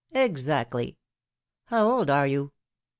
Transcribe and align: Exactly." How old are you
Exactly." 0.15 0.97
How 1.67 1.87
old 1.87 2.09
are 2.09 2.25
you 2.25 2.53